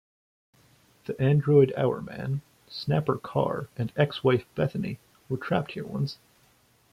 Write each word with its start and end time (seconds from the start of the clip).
The 1.05 1.21
android 1.21 1.75
Hourman, 1.77 2.41
Snapper 2.67 3.19
Carr 3.19 3.69
and 3.77 3.93
ex-wife 3.95 4.45
Bethany 4.55 4.97
were 5.29 5.37
trapped 5.37 5.73
here 5.73 5.85
once. 5.85 6.17